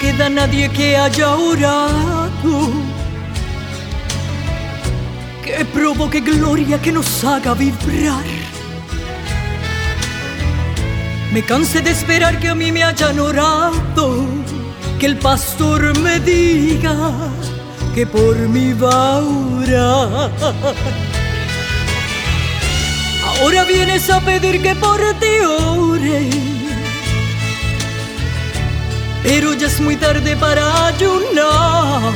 queda 0.00 0.28
nadie 0.28 0.68
que 0.68 0.96
haya 0.96 1.34
orado, 1.34 2.70
que 5.44 5.64
provoque 5.64 6.20
gloria, 6.20 6.78
que 6.78 6.92
nos 6.92 7.24
haga 7.24 7.54
vibrar. 7.54 8.24
Me 11.32 11.42
cansé 11.42 11.80
de 11.80 11.90
esperar 11.90 12.38
que 12.38 12.48
a 12.48 12.54
mí 12.54 12.72
me 12.72 12.82
hayan 12.82 13.18
orado, 13.18 14.24
que 14.98 15.06
el 15.06 15.16
pastor 15.16 15.98
me 15.98 16.18
diga 16.20 16.94
que 17.94 18.06
por 18.06 18.36
mí 18.36 18.72
va 18.72 19.16
a 19.16 19.18
orar. 19.18 20.30
Ahora 23.40 23.64
vienes 23.64 24.08
a 24.10 24.20
pedir 24.20 24.62
que 24.62 24.74
por 24.74 24.98
ti 25.20 25.37
pero 29.28 29.52
ya 29.52 29.66
es 29.66 29.78
muy 29.78 29.94
tarde 29.96 30.34
para 30.36 30.86
ayunar. 30.86 32.14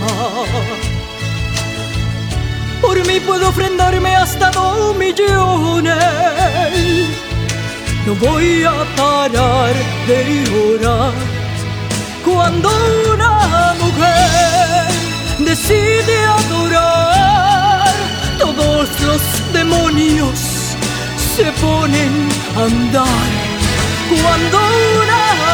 Por 2.80 3.06
mí 3.06 3.20
puedo 3.20 3.50
ofrendarme 3.50 4.16
hasta 4.16 4.50
dos 4.50 4.96
millones. 4.96 5.94
No 8.06 8.14
voy 8.14 8.64
a 8.64 8.72
parar 8.96 9.74
de 10.06 10.20
orar 10.70 11.12
cuando 12.24 12.70
una 13.12 13.74
mujer 13.82 14.88
decide 15.38 16.16
adorar. 16.40 17.94
Todos 18.38 18.88
los 19.02 19.22
demonios 19.52 20.38
se 21.36 21.52
ponen 21.60 22.28
a 22.56 22.62
andar 22.64 23.52
cuando 24.08 24.58
una 25.02 25.51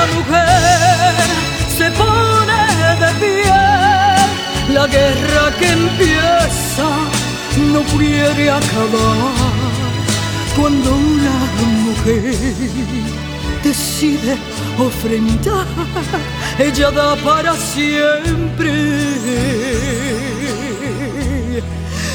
La 4.72 4.86
guerra 4.86 5.50
que 5.58 5.72
empieza 5.72 6.88
no 7.72 7.80
puede 7.94 8.50
acabar 8.50 9.58
cuando 10.54 10.94
una 10.94 11.38
mujer 11.84 12.34
decide 13.62 14.36
ofrendar, 14.78 15.66
ella 16.58 16.90
da 16.90 17.16
para 17.16 17.54
siempre 17.56 18.72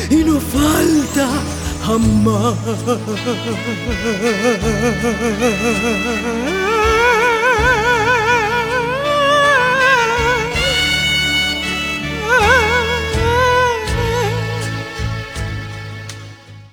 y 0.09 0.23
no 0.23 0.39
falta 0.39 1.27
jamás. 1.85 2.55